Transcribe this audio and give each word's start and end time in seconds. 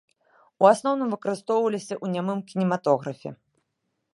У 0.63 0.69
асноўным 0.69 1.09
выкарыстоўваліся 1.15 1.95
ў 2.03 2.15
нямым 2.15 2.39
кінематографе. 2.53 3.29